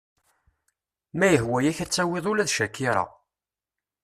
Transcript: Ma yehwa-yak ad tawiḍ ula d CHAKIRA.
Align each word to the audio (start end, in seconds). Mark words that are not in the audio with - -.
Ma 1.17 1.27
yehwa-yak 1.29 1.77
ad 1.83 1.91
tawiḍ 1.91 2.25
ula 2.31 2.43
d 2.47 2.49
CHAKIRA. 2.55 3.05